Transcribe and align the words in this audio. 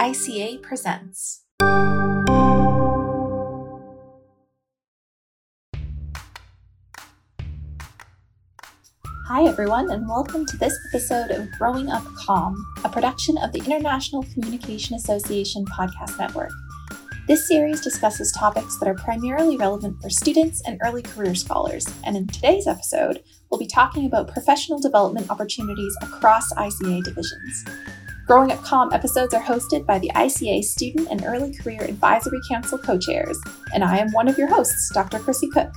ICA 0.00 0.62
presents. 0.62 1.42
Hi, 9.28 9.44
everyone, 9.44 9.90
and 9.90 10.08
welcome 10.08 10.46
to 10.46 10.56
this 10.56 10.74
episode 10.88 11.30
of 11.30 11.50
Growing 11.58 11.90
Up 11.90 12.02
Comm, 12.26 12.56
a 12.82 12.88
production 12.88 13.36
of 13.36 13.52
the 13.52 13.58
International 13.58 14.22
Communication 14.32 14.96
Association 14.96 15.66
podcast 15.66 16.18
network. 16.18 16.50
This 17.28 17.46
series 17.46 17.82
discusses 17.82 18.32
topics 18.32 18.78
that 18.78 18.88
are 18.88 18.94
primarily 18.94 19.58
relevant 19.58 20.00
for 20.00 20.08
students 20.08 20.62
and 20.66 20.80
early 20.82 21.02
career 21.02 21.34
scholars, 21.34 21.86
and 22.04 22.16
in 22.16 22.26
today's 22.26 22.66
episode, 22.66 23.22
we'll 23.50 23.60
be 23.60 23.66
talking 23.66 24.06
about 24.06 24.32
professional 24.32 24.80
development 24.80 25.30
opportunities 25.30 25.94
across 26.00 26.50
ICA 26.54 27.04
divisions. 27.04 27.66
Growing 28.30 28.52
Up 28.52 28.60
Comm 28.60 28.94
episodes 28.94 29.34
are 29.34 29.42
hosted 29.42 29.84
by 29.84 29.98
the 29.98 30.12
ICA 30.14 30.62
Student 30.62 31.08
and 31.10 31.24
Early 31.24 31.52
Career 31.52 31.82
Advisory 31.82 32.38
Council 32.48 32.78
co 32.78 32.96
chairs, 32.96 33.36
and 33.74 33.82
I 33.82 33.98
am 33.98 34.12
one 34.12 34.28
of 34.28 34.38
your 34.38 34.46
hosts, 34.46 34.88
Dr. 34.94 35.18
Chrissy 35.18 35.48
Cook, 35.48 35.72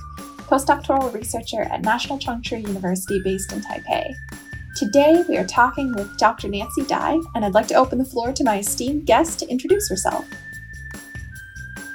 postdoctoral 0.46 1.12
researcher 1.12 1.62
at 1.62 1.82
National 1.82 2.16
Chengchi 2.16 2.64
University 2.64 3.20
based 3.24 3.52
in 3.52 3.60
Taipei. 3.60 4.14
Today, 4.76 5.24
we 5.28 5.36
are 5.36 5.44
talking 5.44 5.92
with 5.96 6.16
Dr. 6.16 6.46
Nancy 6.46 6.84
Dai, 6.84 7.18
and 7.34 7.44
I'd 7.44 7.54
like 7.54 7.66
to 7.66 7.74
open 7.74 7.98
the 7.98 8.04
floor 8.04 8.32
to 8.32 8.44
my 8.44 8.60
esteemed 8.60 9.04
guest 9.04 9.40
to 9.40 9.48
introduce 9.48 9.88
herself. 9.88 10.24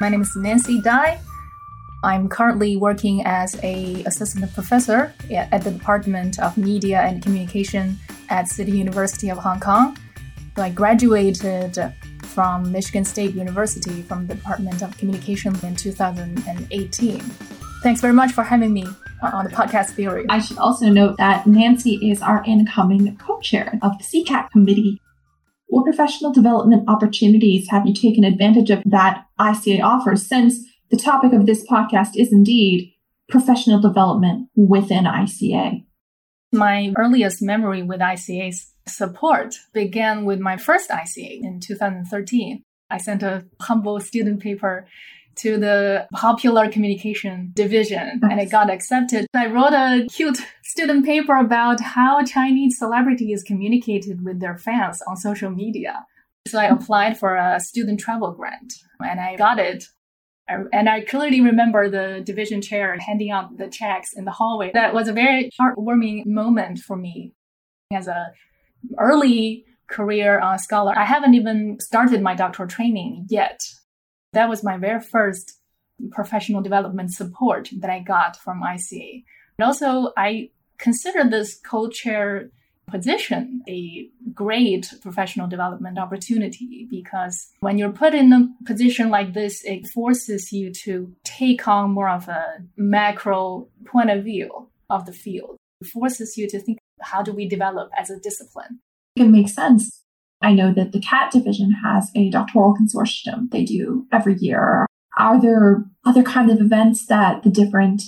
My 0.01 0.09
name 0.09 0.23
is 0.23 0.35
Nancy 0.35 0.81
Dai. 0.81 1.21
I'm 2.03 2.27
currently 2.27 2.75
working 2.75 3.25
as 3.25 3.57
a 3.63 4.03
assistant 4.03 4.53
professor 4.53 5.13
at 5.31 5.63
the 5.63 5.71
Department 5.71 6.37
of 6.37 6.57
Media 6.57 6.99
and 6.99 7.23
Communication 7.23 7.97
at 8.27 8.49
City 8.49 8.73
University 8.73 9.29
of 9.29 9.37
Hong 9.37 9.61
Kong. 9.61 9.97
I 10.57 10.69
graduated 10.69 11.77
from 12.23 12.71
Michigan 12.71 13.05
State 13.05 13.35
University 13.35 14.01
from 14.03 14.27
the 14.27 14.35
Department 14.35 14.81
of 14.81 14.97
Communication 14.97 15.55
in 15.63 15.75
2018. 15.75 17.19
Thanks 17.81 18.01
very 18.01 18.13
much 18.13 18.31
for 18.31 18.43
having 18.43 18.73
me 18.73 18.85
on 19.21 19.45
the 19.45 19.51
podcast 19.51 19.91
theory. 19.91 20.25
I 20.29 20.39
should 20.39 20.57
also 20.57 20.89
note 20.89 21.17
that 21.17 21.47
Nancy 21.47 22.11
is 22.11 22.21
our 22.21 22.43
incoming 22.45 23.15
co-chair 23.17 23.79
of 23.81 23.97
the 23.97 24.03
SECAC 24.03 24.51
committee 24.51 24.99
what 25.69 25.85
professional 25.85 26.33
development 26.33 26.89
opportunities 26.89 27.69
have 27.69 27.85
you 27.85 27.93
taken 27.93 28.23
advantage 28.23 28.71
of 28.71 28.81
that 28.85 29.25
ICA 29.39 29.83
offers 29.83 30.27
since 30.27 30.59
the 30.89 30.97
topic 30.97 31.31
of 31.31 31.45
this 31.45 31.65
podcast 31.67 32.09
is 32.15 32.33
indeed 32.33 32.91
professional 33.29 33.79
development 33.79 34.49
within 34.55 35.03
ICA? 35.03 35.85
My 36.51 36.91
earliest 36.97 37.43
memory 37.43 37.83
with 37.83 37.99
ICA's 37.99 38.73
support 38.95 39.55
began 39.73 40.25
with 40.25 40.39
my 40.39 40.57
first 40.57 40.89
ICA 40.89 41.41
in 41.41 41.59
2013. 41.59 42.63
I 42.89 42.97
sent 42.97 43.23
a 43.23 43.45
humble 43.61 43.99
student 43.99 44.41
paper 44.41 44.87
to 45.35 45.57
the 45.57 46.07
popular 46.13 46.69
communication 46.69 47.51
division 47.53 48.19
and 48.29 48.39
it 48.41 48.51
got 48.51 48.69
accepted. 48.69 49.25
I 49.33 49.47
wrote 49.47 49.73
a 49.73 50.05
cute 50.11 50.39
student 50.63 51.05
paper 51.05 51.35
about 51.35 51.79
how 51.79 52.23
Chinese 52.23 52.77
celebrities 52.77 53.43
communicated 53.43 54.25
with 54.25 54.41
their 54.41 54.57
fans 54.57 55.01
on 55.07 55.15
social 55.15 55.49
media. 55.49 56.05
So 56.47 56.59
I 56.59 56.65
applied 56.65 57.17
for 57.17 57.37
a 57.37 57.59
student 57.59 57.99
travel 57.99 58.31
grant 58.31 58.73
and 58.99 59.19
I 59.19 59.37
got 59.37 59.59
it. 59.59 59.85
And 60.47 60.89
I 60.89 61.01
clearly 61.01 61.41
remember 61.41 61.89
the 61.89 62.21
division 62.25 62.61
chair 62.61 62.97
handing 62.99 63.29
out 63.29 63.57
the 63.57 63.67
checks 63.67 64.13
in 64.13 64.25
the 64.25 64.31
hallway. 64.31 64.71
That 64.73 64.93
was 64.93 65.07
a 65.07 65.13
very 65.13 65.51
heartwarming 65.61 66.25
moment 66.25 66.79
for 66.79 66.97
me 66.97 67.33
as 67.93 68.07
a 68.07 68.31
early 68.97 69.65
career 69.87 70.39
uh, 70.39 70.57
scholar. 70.57 70.93
I 70.97 71.05
haven't 71.05 71.33
even 71.33 71.79
started 71.79 72.21
my 72.21 72.35
doctoral 72.35 72.69
training 72.69 73.25
yet. 73.29 73.61
That 74.33 74.49
was 74.49 74.63
my 74.63 74.77
very 74.77 75.01
first 75.01 75.59
professional 76.11 76.61
development 76.61 77.11
support 77.13 77.69
that 77.79 77.89
I 77.89 77.99
got 77.99 78.37
from 78.37 78.61
ICA. 78.61 79.23
And 79.57 79.65
also, 79.65 80.13
I 80.15 80.51
consider 80.77 81.29
this 81.29 81.59
co-chair 81.59 82.51
position 82.89 83.61
a 83.69 84.09
great 84.33 84.91
professional 85.01 85.47
development 85.47 85.97
opportunity 85.97 86.87
because 86.89 87.49
when 87.59 87.77
you're 87.77 87.91
put 87.91 88.13
in 88.13 88.33
a 88.33 88.47
position 88.65 89.09
like 89.09 89.33
this, 89.33 89.63
it 89.63 89.87
forces 89.87 90.51
you 90.51 90.73
to 90.73 91.13
take 91.23 91.67
on 91.67 91.91
more 91.91 92.09
of 92.09 92.27
a 92.27 92.43
macro 92.77 93.67
point 93.85 94.09
of 94.09 94.23
view 94.23 94.67
of 94.89 95.05
the 95.05 95.13
field. 95.13 95.57
It 95.81 95.87
forces 95.87 96.35
you 96.37 96.47
to 96.49 96.59
think, 96.59 96.79
how 97.01 97.21
do 97.21 97.33
we 97.33 97.47
develop 97.47 97.89
as 97.97 98.09
a 98.09 98.19
discipline? 98.19 98.79
It 99.15 99.25
makes 99.25 99.53
sense. 99.53 100.03
I 100.41 100.53
know 100.53 100.73
that 100.73 100.91
the 100.91 101.01
CAT 101.01 101.31
division 101.31 101.71
has 101.83 102.11
a 102.15 102.29
doctoral 102.29 102.75
consortium 102.75 103.49
they 103.51 103.65
do 103.65 104.05
every 104.11 104.35
year. 104.39 104.85
Are 105.17 105.41
there 105.41 105.83
other 106.05 106.23
kind 106.23 106.49
of 106.49 106.61
events 106.61 107.05
that 107.07 107.43
the 107.43 107.49
different 107.49 108.03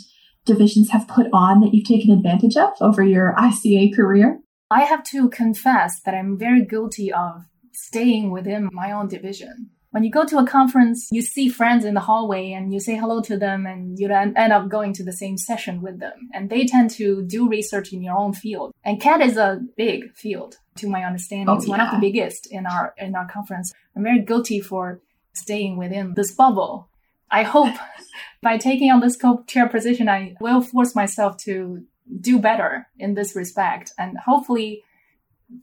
divisions 0.46 0.92
have 0.92 1.08
put 1.08 1.28
on 1.34 1.60
that 1.60 1.74
you've 1.74 1.88
taken 1.88 2.12
advantage 2.12 2.56
of 2.56 2.72
over 2.80 3.04
your 3.04 3.36
ICA 3.38 3.94
career? 3.96 4.40
I 4.70 4.84
have 4.84 5.04
to 5.06 5.30
confess 5.30 6.00
that 6.06 6.16
I'm 6.16 6.38
very 6.38 6.66
guilty 6.66 7.12
of 7.12 7.44
staying 7.74 8.32
within 8.32 8.70
my 8.72 8.92
own 8.92 9.08
division 9.08 9.72
when 9.92 10.04
you 10.04 10.12
go 10.12 10.26
to 10.26 10.38
a 10.38 10.48
conference, 10.48 11.10
you 11.12 11.22
see 11.22 11.50
friends 11.50 11.84
in 11.84 11.94
the 11.94 12.00
hallway 12.00 12.54
and 12.54 12.74
you 12.74 12.80
say 12.80 12.96
hello 12.96 13.22
to 13.22 13.38
them 13.38 13.66
and 13.66 14.00
you 14.00 14.10
end 14.10 14.38
up 14.38 14.70
going 14.70 14.94
to 14.94 15.04
the 15.04 15.12
same 15.12 15.38
session 15.38 15.82
with 15.82 16.00
them. 16.00 16.30
And 16.34 16.50
they 16.50 16.66
tend 16.66 16.92
to 16.92 17.24
do 17.24 17.48
research 17.48 17.92
in 17.92 18.02
your 18.02 18.16
own 18.16 18.34
field. 18.34 18.74
And 18.86 19.02
CAT 19.02 19.22
is 19.22 19.38
a 19.38 19.60
big 19.76 20.14
field, 20.16 20.58
to 20.78 20.90
my 20.90 21.04
understanding. 21.04 21.50
Oh, 21.50 21.56
it's 21.56 21.68
yeah. 21.68 21.72
one 21.72 21.82
of 21.82 21.92
the 21.92 22.00
biggest 22.00 22.48
in 22.50 22.66
our 22.66 22.94
in 22.98 23.16
our 23.16 23.28
conference. 23.28 23.74
I'm 23.96 24.04
very 24.04 24.22
guilty 24.22 24.62
for 24.62 25.02
staying 25.34 25.78
within 25.78 26.14
this 26.16 26.32
bubble. 26.32 26.88
I 27.30 27.44
hope 27.44 27.76
by 28.42 28.58
taking 28.58 28.92
on 28.92 29.02
this 29.02 29.18
co-chair 29.18 29.68
position, 29.68 30.08
I 30.08 30.36
will 30.40 30.62
force 30.62 30.96
myself 30.96 31.38
to 31.44 31.84
do 32.20 32.40
better 32.40 32.88
in 32.98 33.14
this 33.14 33.36
respect 33.36 33.94
and 33.98 34.18
hopefully 34.18 34.84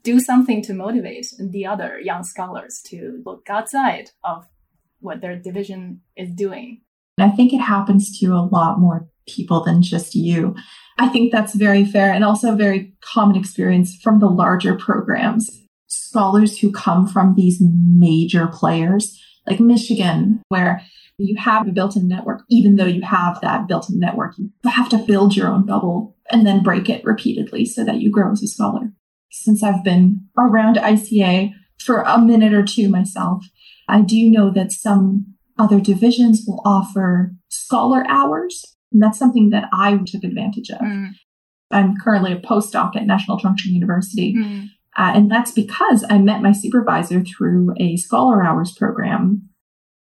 do 0.03 0.21
something 0.21 0.63
to 0.63 0.75
motivate 0.75 1.27
the 1.39 1.67
other 1.67 1.99
young 2.01 2.25
scholars 2.25 2.81
to 2.87 3.23
look 3.25 3.47
outside 3.49 4.11
of 4.25 4.47
what 5.01 5.21
their 5.21 5.37
division 5.37 6.01
is 6.17 6.31
doing. 6.33 6.81
I 7.19 7.31
think 7.31 7.53
it 7.53 7.61
happens 7.61 8.19
to 8.21 8.27
a 8.29 8.49
lot 8.51 8.79
more 8.79 9.09
people 9.29 9.65
than 9.65 9.83
just 9.83 10.15
you. 10.15 10.55
I 10.99 11.09
think 11.09 11.33
that's 11.33 11.55
very 11.55 11.85
fair 11.85 12.13
and 12.13 12.25
also 12.25 12.53
a 12.53 12.57
very 12.57 12.95
common 13.01 13.37
experience 13.37 13.97
from 14.03 14.21
the 14.21 14.29
larger 14.29 14.75
programs. 14.75 15.49
Scholars 15.87 16.59
who 16.59 16.71
come 16.71 17.07
from 17.07 17.35
these 17.35 17.59
major 17.61 18.47
players 18.47 19.21
like 19.47 19.61
Michigan, 19.61 20.43
where 20.49 20.83
you 21.19 21.37
have 21.37 21.67
a 21.67 21.73
built 21.73 21.97
in 21.97 22.07
network, 22.07 22.43
even 22.49 22.77
though 22.77 22.85
you 22.85 23.03
have 23.03 23.41
that 23.41 23.67
built 23.67 23.89
in 23.89 23.99
network, 23.99 24.35
you 24.39 24.51
have 24.65 24.89
to 24.91 24.99
build 24.99 25.35
your 25.35 25.49
own 25.49 25.65
bubble 25.65 26.17
and 26.31 26.47
then 26.47 26.63
break 26.63 26.89
it 26.89 27.05
repeatedly 27.05 27.65
so 27.65 27.85
that 27.85 28.01
you 28.01 28.11
grow 28.11 28.31
as 28.31 28.43
a 28.43 28.47
scholar 28.47 28.93
since 29.31 29.63
I've 29.63 29.85
been 29.85 30.29
around 30.39 30.77
ICA 30.77 31.53
for 31.79 32.01
a 32.01 32.19
minute 32.19 32.53
or 32.53 32.65
two 32.65 32.89
myself, 32.89 33.45
I 33.89 34.03
do 34.03 34.31
know 34.31 34.51
that 34.51 34.73
some 34.73 35.35
other 35.59 35.81
divisions 35.81 36.45
will 36.47 36.63
offer 36.65 37.33
scholar 37.49 38.05
hours. 38.09 38.77
And 38.93 39.03
that's 39.03 39.19
something 39.19 39.51
that 39.51 39.69
I 39.73 39.99
took 40.07 40.25
advantage 40.25 40.71
of. 40.71 40.81
Mm. 40.81 41.11
I'm 41.71 41.97
currently 42.03 42.33
a 42.33 42.41
postdoc 42.41 42.97
at 42.97 43.07
National 43.07 43.39
Chengchi 43.39 43.67
University. 43.67 44.35
Mm. 44.35 44.69
Uh, 44.97 45.13
and 45.15 45.31
that's 45.31 45.53
because 45.53 46.05
I 46.09 46.19
met 46.19 46.43
my 46.43 46.53
supervisor 46.53 47.23
through 47.23 47.75
a 47.79 47.97
scholar 47.97 48.43
hours 48.43 48.73
program. 48.73 49.49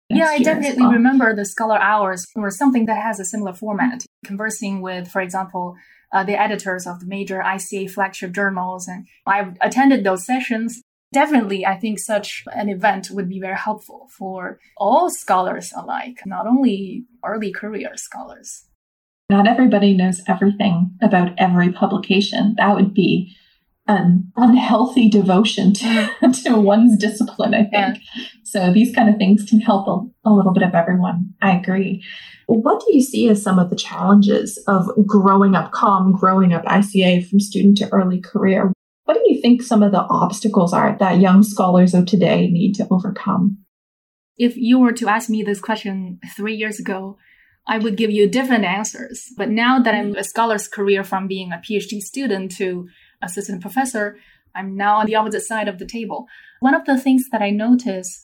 Yeah, 0.09 0.27
I 0.27 0.39
definitely 0.39 0.83
well. 0.83 0.93
remember 0.93 1.35
the 1.35 1.45
scholar 1.45 1.79
hours 1.79 2.27
or 2.37 2.51
something 2.51 2.87
that 2.87 3.03
has 3.03 3.19
a 3.19 3.25
similar 3.25 3.53
format. 3.53 4.05
Conversing 4.25 4.81
with, 4.81 5.09
for 5.09 5.21
example, 5.21 5.75
uh, 6.17 6.25
the 6.25 6.41
editors 6.41 6.87
of 6.87 7.01
the 7.01 7.07
major 7.07 7.43
ICA 7.45 7.91
flagship 7.91 8.33
journals. 8.33 8.89
And 8.89 9.07
I've 9.27 9.57
attended 9.61 10.03
those 10.03 10.25
sessions. 10.25 10.81
Definitely, 11.13 11.67
I 11.67 11.77
think 11.77 11.99
such 11.99 12.43
an 12.53 12.69
event 12.71 13.11
would 13.11 13.29
be 13.29 13.39
very 13.39 13.57
helpful 13.57 14.09
for 14.17 14.59
all 14.79 15.11
scholars 15.11 15.73
alike, 15.77 16.21
not 16.25 16.47
only 16.47 17.05
early 17.25 17.53
career 17.53 17.91
scholars. 17.97 18.65
Not 19.29 19.47
everybody 19.47 19.95
knows 19.95 20.23
everything 20.27 20.93
about 21.03 21.33
every 21.37 21.71
publication. 21.71 22.55
That 22.57 22.75
would 22.75 22.95
be 22.95 23.37
an 23.89 24.33
unhealthy 24.37 25.09
devotion 25.09 25.73
to, 25.75 25.85
mm-hmm. 25.85 26.31
to 26.45 26.61
one's 26.61 26.99
discipline, 26.99 27.55
I 27.55 27.65
think. 27.65 27.73
Yeah. 27.73 28.25
So 28.45 28.73
these 28.73 28.95
kind 28.95 29.09
of 29.09 29.17
things 29.17 29.45
can 29.49 29.61
help 29.61 29.87
a, 29.87 30.29
a 30.29 30.33
little 30.33 30.53
bit 30.53 30.63
of 30.63 30.75
everyone. 30.75 31.35
I 31.41 31.57
agree. 31.57 32.03
What 32.47 32.81
do 32.81 32.95
you 32.95 33.03
see 33.03 33.29
as 33.29 33.43
some 33.43 33.59
of 33.59 33.71
the 33.71 33.77
challenges 33.77 34.63
of 34.69 34.89
growing 35.07 35.55
up 35.55 35.73
Comm, 35.73 36.13
growing 36.13 36.53
up 36.53 36.65
ICA 36.65 37.29
from 37.29 37.41
student 37.41 37.79
to 37.79 37.89
early 37.91 38.21
career? 38.21 38.73
What 39.05 39.15
do 39.15 39.23
you 39.27 39.41
think 39.41 39.63
some 39.63 39.83
of 39.83 39.93
the 39.93 40.03
obstacles 40.03 40.73
are 40.73 40.97
that 40.99 41.21
young 41.21 41.43
scholars 41.43 41.95
of 41.95 42.07
today 42.07 42.49
need 42.49 42.75
to 42.75 42.89
overcome? 42.91 43.59
If 44.37 44.57
you 44.57 44.79
were 44.79 44.93
to 44.93 45.09
ask 45.09 45.31
me 45.31 45.43
this 45.43 45.61
question 45.61 46.21
three 46.37 46.55
years 46.55 46.79
ago, 46.79 47.17
I 47.69 47.79
would 47.79 47.97
give 47.97 48.11
you 48.11 48.29
different 48.29 48.65
answers. 48.65 49.33
But 49.37 49.51
now 49.51 49.81
that 49.81 49.95
I'm 49.95 50.15
a 50.15 50.23
scholar's 50.23 50.69
career 50.69 51.03
from 51.03 51.27
being 51.27 51.53
a 51.53 51.57
PhD 51.57 52.01
student 52.01 52.53
to 52.57 52.89
assistant 53.23 53.61
professor, 53.61 54.17
I'm 54.55 54.77
now 54.77 54.97
on 54.97 55.07
the 55.07 55.15
opposite 55.17 55.43
side 55.43 55.69
of 55.69 55.79
the 55.79 55.87
table. 55.87 56.27
One 56.61 56.75
of 56.75 56.85
the 56.85 56.99
things 56.99 57.25
that 57.31 57.43
I 57.43 57.51
notice 57.51 58.23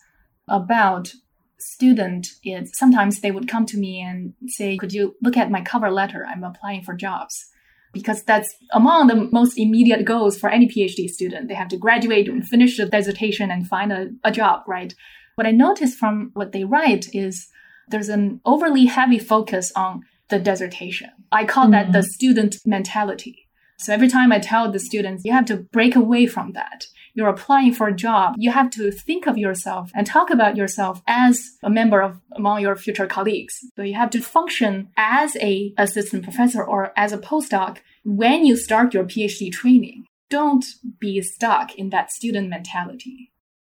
about 0.49 1.13
student 1.59 2.29
is 2.45 2.71
sometimes 2.75 3.21
they 3.21 3.31
would 3.31 3.49
come 3.49 3.67
to 3.67 3.79
me 3.79 4.01
and 4.01 4.35
say, 4.49 4.77
could 4.77 4.93
you 4.93 5.15
look 5.23 5.37
at 5.37 5.51
my 5.51 5.61
cover 5.61 5.91
letter? 5.91 6.27
I'm 6.27 6.45
applying 6.45 6.83
for 6.83 6.95
jobs. 6.95 7.47
Because 7.93 8.23
that's 8.23 8.55
among 8.73 9.09
the 9.09 9.29
most 9.31 9.59
immediate 9.59 10.07
goals 10.07 10.39
for 10.39 10.49
any 10.49 10.67
PhD 10.67 11.09
student. 11.09 11.49
They 11.49 11.55
have 11.55 11.69
to 11.69 11.77
graduate 11.77 12.27
and 12.27 12.47
finish 12.47 12.79
the 12.79 12.87
dissertation 12.87 13.51
and 13.51 13.69
find 13.69 13.93
a, 13.93 14.09
a 14.25 14.33
job, 14.33 14.63
right? 14.67 14.95
What 15.35 15.47
I 15.47 15.51
notice 15.51 15.95
from 15.95 16.31
what 16.33 16.53
they 16.53 16.65
write 16.65 17.07
is 17.15 17.49
there's 17.89 18.09
an 18.09 18.41
overly 18.47 18.87
heavy 18.87 19.19
focus 19.19 19.71
on 19.77 20.03
the 20.31 20.39
dissertation. 20.39 21.11
I 21.31 21.45
call 21.45 21.65
mm-hmm. 21.65 21.73
that 21.73 21.93
the 21.93 22.03
student 22.03 22.57
mentality. 22.65 23.42
So 23.83 23.93
every 23.93 24.09
time 24.09 24.31
I 24.31 24.39
tell 24.39 24.71
the 24.71 24.79
students, 24.79 25.25
you 25.25 25.33
have 25.33 25.47
to 25.47 25.57
break 25.57 25.97
away 25.97 26.27
from 26.27 26.53
that. 26.53 26.87
You're 27.15 27.29
applying 27.29 27.75
for 27.75 27.89
a 27.89 27.95
job. 27.95 28.37
You 28.39 28.53
have 28.53 28.71
to 28.71 28.93
think 28.93 29.27
of 29.27 29.37
yourself 29.37 29.91
and 29.95 30.07
talk 30.07 30.31
about 30.31 30.57
yourself 30.57 31.03
as 31.07 31.51
a 31.63 31.69
member 31.69 32.01
of 32.01 32.21
among 32.33 32.61
your 32.61 32.77
future 32.77 33.07
colleagues. 33.07 33.59
So 33.77 33.83
you 33.83 33.95
have 33.95 34.11
to 34.11 34.23
function 34.23 34.89
as 34.97 35.37
a 35.37 35.75
assistant 35.77 36.23
professor 36.23 36.63
or 36.65 36.93
as 36.97 37.13
a 37.13 37.19
postdoc 37.19 37.79
when 38.05 38.47
you 38.47 38.57
start 38.57 38.95
your 38.95 39.05
PhD 39.05 39.53
training. 39.53 40.05
Don't 40.31 40.65
be 40.99 41.21
stuck 41.21 41.75
in 41.75 41.91
that 41.91 42.13
student 42.13 42.49
mentality. 42.49 43.33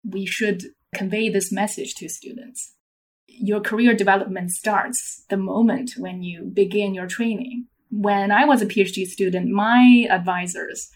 We 0.08 0.26
should 0.26 0.66
convey 0.94 1.30
this 1.30 1.52
message 1.52 1.96
to 1.96 2.10
students. 2.10 2.74
Your 3.26 3.62
career 3.62 3.96
development 3.96 4.52
starts 4.52 5.24
the 5.30 5.38
moment 5.38 5.94
when 5.98 6.22
you 6.22 6.44
begin 6.54 6.94
your 6.94 7.08
training 7.08 7.68
when 7.94 8.32
I 8.32 8.46
was 8.46 8.62
a 8.62 8.66
PhD 8.66 9.06
student, 9.06 9.52
my 9.52 10.08
advisors 10.10 10.90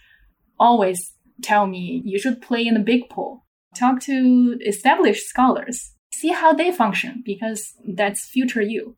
always 0.59 1.13
tell 1.44 1.67
me 1.67 2.01
you 2.03 2.17
should 2.17 2.41
play 2.41 2.65
in 2.65 2.73
the 2.73 2.79
big 2.79 3.09
pool, 3.09 3.45
talk 3.75 4.01
to 4.01 4.57
established 4.65 5.27
scholars, 5.27 5.94
see 6.13 6.29
how 6.29 6.53
they 6.53 6.71
function, 6.71 7.21
because 7.23 7.73
that's 7.88 8.27
future 8.27 8.61
you. 8.61 8.95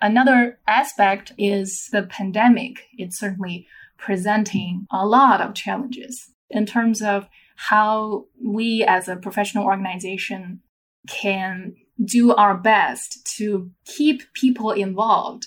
Another 0.00 0.58
aspect 0.66 1.32
is 1.38 1.88
the 1.90 2.02
pandemic. 2.02 2.84
It's 2.98 3.18
certainly 3.18 3.66
presenting 3.96 4.86
a 4.92 5.06
lot 5.06 5.40
of 5.40 5.54
challenges 5.54 6.30
in 6.50 6.66
terms 6.66 7.00
of 7.02 7.28
how 7.56 8.26
we 8.44 8.84
as 8.86 9.08
a 9.08 9.16
professional 9.16 9.64
organization 9.64 10.60
can 11.08 11.74
do 12.04 12.32
our 12.34 12.56
best 12.56 13.26
to 13.38 13.70
keep 13.86 14.22
people 14.34 14.70
involved 14.70 15.46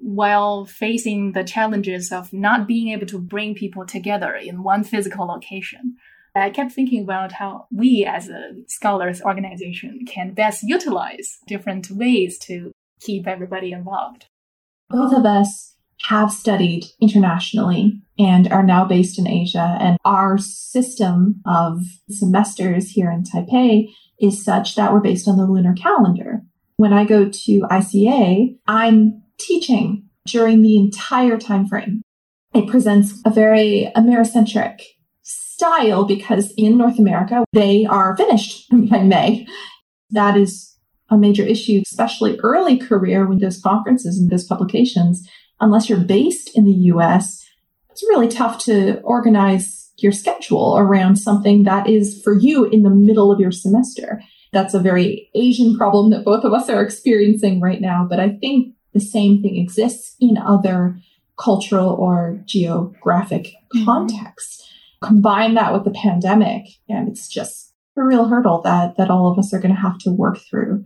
while 0.00 0.66
facing 0.66 1.32
the 1.32 1.44
challenges 1.44 2.12
of 2.12 2.32
not 2.32 2.66
being 2.66 2.88
able 2.88 3.06
to 3.06 3.18
bring 3.18 3.54
people 3.54 3.86
together 3.86 4.34
in 4.34 4.62
one 4.62 4.84
physical 4.84 5.26
location. 5.26 5.96
I 6.34 6.50
kept 6.50 6.72
thinking 6.72 7.02
about 7.02 7.32
how 7.32 7.66
we 7.72 8.04
as 8.04 8.28
a 8.28 8.52
scholars 8.68 9.22
organization 9.22 10.00
can 10.06 10.34
best 10.34 10.62
utilize 10.62 11.38
different 11.46 11.90
ways 11.90 12.38
to 12.40 12.72
keep 13.00 13.26
everybody 13.26 13.72
involved. 13.72 14.26
Both 14.90 15.14
of 15.14 15.24
us 15.24 15.76
have 16.04 16.30
studied 16.30 16.84
internationally 17.00 18.02
and 18.18 18.52
are 18.52 18.62
now 18.62 18.84
based 18.84 19.18
in 19.18 19.26
Asia. 19.26 19.76
And 19.80 19.98
our 20.04 20.38
system 20.38 21.42
of 21.46 21.80
semesters 22.10 22.90
here 22.90 23.10
in 23.10 23.22
Taipei 23.22 23.88
is 24.20 24.44
such 24.44 24.74
that 24.76 24.92
we're 24.92 25.00
based 25.00 25.28
on 25.28 25.36
the 25.36 25.46
lunar 25.46 25.74
calendar. 25.74 26.42
When 26.76 26.92
I 26.92 27.04
go 27.04 27.28
to 27.28 27.60
ICA, 27.70 28.58
I'm 28.66 29.22
teaching 29.38 30.08
during 30.26 30.62
the 30.62 30.76
entire 30.76 31.38
time 31.38 31.66
frame. 31.66 32.02
It 32.54 32.68
presents 32.68 33.20
a 33.24 33.30
very 33.30 33.90
Americentric 33.96 34.80
style 35.22 36.04
because 36.04 36.52
in 36.56 36.76
North 36.76 36.98
America, 36.98 37.44
they 37.52 37.86
are 37.86 38.16
finished 38.16 38.66
by 38.90 39.02
May. 39.02 39.46
That 40.10 40.36
is 40.36 40.76
a 41.08 41.16
major 41.16 41.44
issue, 41.44 41.82
especially 41.84 42.38
early 42.40 42.76
career 42.76 43.26
when 43.26 43.38
those 43.38 43.60
conferences 43.60 44.18
and 44.18 44.30
those 44.30 44.44
publications. 44.44 45.28
Unless 45.60 45.88
you're 45.88 45.98
based 45.98 46.56
in 46.56 46.64
the 46.64 46.72
US, 46.92 47.44
it's 47.90 48.02
really 48.02 48.28
tough 48.28 48.62
to 48.64 49.00
organize 49.00 49.90
your 49.98 50.12
schedule 50.12 50.76
around 50.76 51.16
something 51.16 51.62
that 51.62 51.88
is 51.88 52.20
for 52.22 52.34
you 52.34 52.64
in 52.64 52.82
the 52.82 52.90
middle 52.90 53.32
of 53.32 53.40
your 53.40 53.52
semester. 53.52 54.20
That's 54.52 54.74
a 54.74 54.80
very 54.80 55.30
Asian 55.34 55.76
problem 55.76 56.10
that 56.10 56.24
both 56.24 56.44
of 56.44 56.52
us 56.52 56.68
are 56.68 56.82
experiencing 56.82 57.60
right 57.60 57.80
now. 57.80 58.06
But 58.08 58.20
I 58.20 58.30
think 58.30 58.74
the 58.96 59.04
same 59.04 59.42
thing 59.42 59.56
exists 59.56 60.16
in 60.20 60.38
other 60.38 60.98
cultural 61.38 61.90
or 61.90 62.40
geographic 62.46 63.44
mm-hmm. 63.74 63.84
contexts. 63.84 64.62
Combine 65.02 65.54
that 65.54 65.72
with 65.72 65.84
the 65.84 65.90
pandemic, 65.90 66.64
and 66.88 67.08
it's 67.08 67.28
just 67.28 67.74
a 67.96 68.02
real 68.02 68.28
hurdle 68.28 68.62
that, 68.62 68.96
that 68.96 69.10
all 69.10 69.30
of 69.30 69.38
us 69.38 69.52
are 69.52 69.60
going 69.60 69.74
to 69.74 69.80
have 69.80 69.98
to 69.98 70.10
work 70.10 70.38
through. 70.38 70.84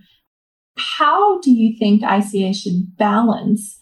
How 0.77 1.41
do 1.41 1.53
you 1.53 1.79
think 1.79 2.03
ICA 2.03 2.55
should 2.55 2.97
balance? 2.97 3.81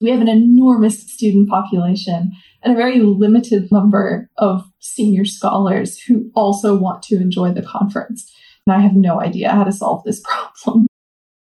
We 0.00 0.10
have 0.10 0.20
an 0.20 0.28
enormous 0.28 1.00
student 1.00 1.48
population 1.48 2.32
and 2.62 2.72
a 2.72 2.76
very 2.76 3.00
limited 3.00 3.70
number 3.70 4.28
of 4.36 4.64
senior 4.80 5.24
scholars 5.24 6.00
who 6.00 6.30
also 6.34 6.76
want 6.76 7.02
to 7.04 7.16
enjoy 7.16 7.52
the 7.52 7.62
conference. 7.62 8.32
And 8.66 8.74
I 8.74 8.80
have 8.80 8.94
no 8.94 9.20
idea 9.20 9.50
how 9.50 9.64
to 9.64 9.72
solve 9.72 10.02
this 10.04 10.22
problem 10.62 10.89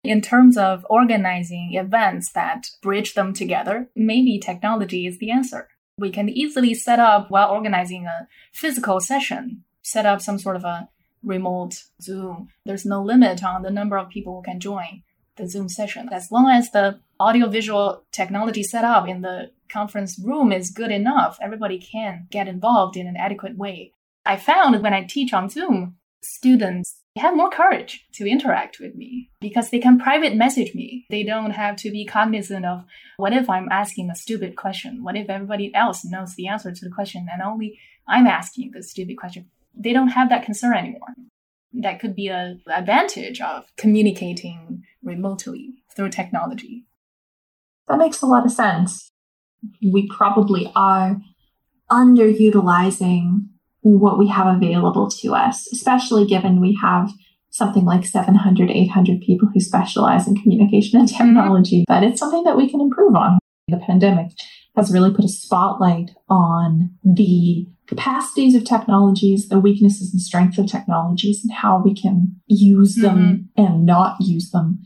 in 0.08 0.20
terms 0.20 0.56
of 0.56 0.86
organizing 0.88 1.70
events 1.74 2.32
that 2.32 2.70
bridge 2.82 3.14
them 3.14 3.32
together, 3.32 3.88
maybe 3.94 4.38
technology 4.38 5.06
is 5.06 5.18
the 5.18 5.30
answer. 5.30 5.68
We 5.98 6.10
can 6.10 6.28
easily 6.28 6.74
set 6.74 6.98
up 6.98 7.30
while 7.30 7.50
organizing 7.50 8.06
a 8.06 8.28
physical 8.52 9.00
session, 9.00 9.64
set 9.82 10.06
up 10.06 10.20
some 10.20 10.38
sort 10.38 10.56
of 10.56 10.64
a 10.64 10.88
remote 11.22 11.84
Zoom. 12.00 12.48
There's 12.64 12.84
no 12.84 13.02
limit 13.02 13.42
on 13.42 13.62
the 13.62 13.70
number 13.70 13.96
of 13.96 14.10
people 14.10 14.36
who 14.36 14.42
can 14.42 14.60
join 14.60 15.02
the 15.36 15.48
Zoom 15.48 15.68
session. 15.68 16.08
As 16.12 16.30
long 16.30 16.50
as 16.50 16.70
the 16.70 17.00
audiovisual 17.20 18.04
technology 18.12 18.62
set 18.62 18.84
up 18.84 19.08
in 19.08 19.22
the 19.22 19.50
conference 19.68 20.18
room 20.18 20.52
is 20.52 20.70
good 20.70 20.90
enough, 20.90 21.38
everybody 21.40 21.78
can 21.78 22.26
get 22.30 22.48
involved 22.48 22.96
in 22.96 23.06
an 23.06 23.16
adequate 23.16 23.56
way. 23.56 23.92
I 24.24 24.36
found 24.36 24.82
when 24.82 24.94
I 24.94 25.04
teach 25.04 25.32
on 25.32 25.48
Zoom, 25.48 25.96
students 26.22 26.96
have 27.16 27.36
more 27.36 27.50
courage 27.50 28.06
to 28.12 28.28
interact 28.28 28.78
with 28.78 28.94
me 28.94 29.30
because 29.40 29.70
they 29.70 29.78
can 29.78 29.98
private 29.98 30.36
message 30.36 30.74
me. 30.74 31.06
They 31.10 31.22
don't 31.22 31.52
have 31.52 31.76
to 31.76 31.90
be 31.90 32.04
cognizant 32.04 32.64
of 32.64 32.84
what 33.16 33.32
if 33.32 33.48
I'm 33.48 33.68
asking 33.70 34.10
a 34.10 34.14
stupid 34.14 34.56
question? 34.56 35.02
What 35.02 35.16
if 35.16 35.30
everybody 35.30 35.74
else 35.74 36.04
knows 36.04 36.34
the 36.34 36.48
answer 36.48 36.72
to 36.72 36.84
the 36.84 36.94
question 36.94 37.26
and 37.32 37.42
only 37.42 37.78
I'm 38.08 38.26
asking 38.26 38.72
the 38.72 38.82
stupid 38.82 39.16
question? 39.16 39.50
They 39.74 39.92
don't 39.92 40.08
have 40.08 40.28
that 40.28 40.44
concern 40.44 40.74
anymore. 40.74 41.14
That 41.72 42.00
could 42.00 42.14
be 42.14 42.28
an 42.28 42.62
advantage 42.74 43.40
of 43.40 43.66
communicating 43.76 44.82
remotely 45.02 45.74
through 45.94 46.10
technology. 46.10 46.86
That 47.88 47.98
makes 47.98 48.22
a 48.22 48.26
lot 48.26 48.44
of 48.44 48.52
sense. 48.52 49.10
We 49.82 50.08
probably 50.08 50.70
are 50.74 51.18
underutilizing 51.90 53.48
what 53.90 54.18
we 54.18 54.28
have 54.28 54.56
available 54.56 55.08
to 55.10 55.34
us, 55.34 55.66
especially 55.72 56.26
given 56.26 56.60
we 56.60 56.78
have 56.82 57.10
something 57.50 57.84
like 57.84 58.04
700, 58.04 58.70
800 58.70 59.20
people 59.20 59.48
who 59.52 59.60
specialize 59.60 60.26
in 60.28 60.36
communication 60.36 60.98
and 60.98 61.08
mm-hmm. 61.08 61.24
technology. 61.24 61.84
But 61.86 62.02
it's 62.02 62.20
something 62.20 62.44
that 62.44 62.56
we 62.56 62.70
can 62.70 62.80
improve 62.80 63.14
on. 63.14 63.38
The 63.68 63.78
pandemic 63.78 64.32
has 64.76 64.92
really 64.92 65.12
put 65.12 65.24
a 65.24 65.28
spotlight 65.28 66.10
on 66.28 66.90
the 67.02 67.66
capacities 67.86 68.54
of 68.54 68.64
technologies, 68.64 69.48
the 69.48 69.60
weaknesses 69.60 70.12
and 70.12 70.20
strengths 70.20 70.58
of 70.58 70.66
technologies, 70.66 71.40
and 71.42 71.52
how 71.52 71.82
we 71.82 71.94
can 71.94 72.36
use 72.46 72.96
them 72.96 73.50
mm-hmm. 73.56 73.64
and 73.64 73.86
not 73.86 74.16
use 74.20 74.50
them. 74.50 74.82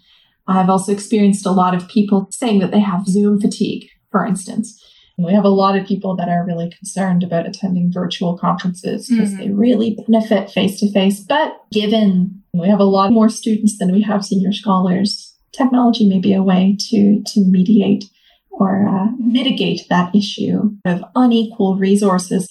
I've 0.46 0.70
also 0.70 0.92
experienced 0.92 1.46
a 1.46 1.50
lot 1.50 1.74
of 1.74 1.88
people 1.88 2.28
saying 2.30 2.60
that 2.60 2.70
they 2.70 2.80
have 2.80 3.06
Zoom 3.06 3.40
fatigue, 3.40 3.88
for 4.10 4.24
instance. 4.24 4.80
We 5.24 5.34
have 5.34 5.44
a 5.44 5.48
lot 5.48 5.76
of 5.76 5.86
people 5.86 6.16
that 6.16 6.28
are 6.28 6.44
really 6.44 6.70
concerned 6.70 7.22
about 7.22 7.46
attending 7.46 7.92
virtual 7.92 8.36
conferences 8.38 9.08
because 9.08 9.30
mm-hmm. 9.30 9.40
they 9.40 9.50
really 9.50 9.98
benefit 10.06 10.50
face 10.50 10.80
to 10.80 10.92
face. 10.92 11.20
But 11.20 11.52
given 11.72 12.42
we 12.52 12.68
have 12.68 12.80
a 12.80 12.84
lot 12.84 13.12
more 13.12 13.28
students 13.28 13.78
than 13.78 13.92
we 13.92 14.02
have 14.02 14.24
senior 14.24 14.52
scholars, 14.52 15.36
technology 15.52 16.08
may 16.08 16.18
be 16.18 16.32
a 16.32 16.42
way 16.42 16.76
to, 16.90 17.22
to 17.26 17.40
mediate 17.40 18.04
or 18.50 18.86
uh, 18.86 19.06
mitigate 19.18 19.88
that 19.88 20.14
issue 20.14 20.72
of 20.84 21.04
unequal 21.14 21.76
resources. 21.76 22.48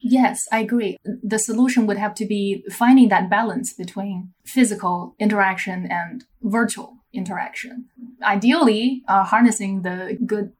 Yes, 0.00 0.48
I 0.50 0.60
agree. 0.60 0.96
The 1.04 1.38
solution 1.38 1.86
would 1.86 1.96
have 1.96 2.14
to 2.16 2.26
be 2.26 2.64
finding 2.72 3.08
that 3.08 3.30
balance 3.30 3.72
between 3.72 4.32
physical 4.44 5.14
interaction 5.20 5.86
and 5.90 6.24
virtual 6.42 6.96
interaction. 7.12 7.86
Ideally, 8.22 9.02
uh, 9.06 9.24
harnessing 9.24 9.82
the 9.82 10.18
good 10.26 10.52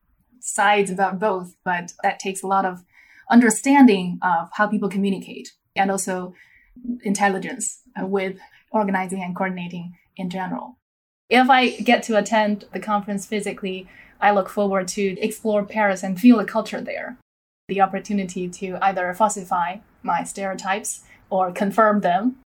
sides 0.43 0.91
about 0.91 1.19
both, 1.19 1.55
but 1.65 1.93
that 2.03 2.19
takes 2.19 2.43
a 2.43 2.47
lot 2.47 2.65
of 2.65 2.85
understanding 3.31 4.19
of 4.23 4.51
how 4.53 4.67
people 4.67 4.89
communicate 4.89 5.53
and 5.75 5.91
also 5.91 6.35
intelligence 7.03 7.81
with 7.99 8.37
organizing 8.71 9.23
and 9.23 9.35
coordinating 9.37 9.97
in 10.17 10.29
general. 10.31 10.79
If 11.29 11.49
I 11.49 11.71
get 11.71 12.03
to 12.05 12.19
attend 12.19 12.67
the 12.73 12.81
conference 12.81 13.27
physically, 13.27 13.89
I 14.21 14.33
look 14.33 14.49
forward 14.49 14.89
to 14.89 15.19
explore 15.21 15.65
Paris 15.65 16.03
and 16.03 16.21
feel 16.21 16.39
the 16.39 16.45
culture 16.45 16.81
there. 16.81 17.17
The 17.69 17.81
opportunity 17.81 18.49
to 18.49 18.79
either 18.83 19.15
falsify 19.15 19.77
my 20.03 20.25
stereotypes 20.25 21.03
or 21.31 21.53
confirm 21.53 22.01
them 22.01 22.37